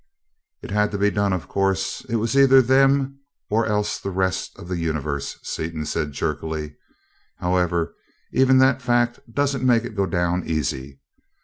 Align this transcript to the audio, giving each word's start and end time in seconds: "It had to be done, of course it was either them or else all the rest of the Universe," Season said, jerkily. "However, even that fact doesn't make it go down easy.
"It 0.63 0.71
had 0.71 0.89
to 0.93 0.97
be 0.97 1.11
done, 1.11 1.31
of 1.31 1.47
course 1.47 2.03
it 2.09 2.15
was 2.15 2.35
either 2.35 2.59
them 2.59 3.19
or 3.51 3.67
else 3.67 3.97
all 4.03 4.09
the 4.11 4.17
rest 4.17 4.57
of 4.57 4.67
the 4.67 4.77
Universe," 4.79 5.37
Season 5.43 5.85
said, 5.85 6.11
jerkily. 6.11 6.75
"However, 7.37 7.93
even 8.33 8.57
that 8.57 8.81
fact 8.81 9.19
doesn't 9.31 9.63
make 9.63 9.83
it 9.83 9.95
go 9.95 10.07
down 10.07 10.43
easy. 10.43 11.01